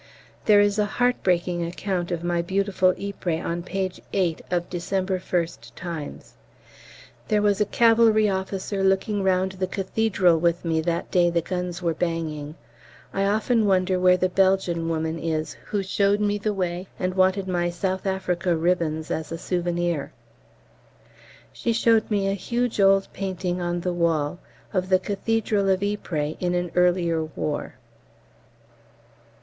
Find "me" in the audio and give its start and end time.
10.65-10.81, 16.19-16.39, 22.09-22.27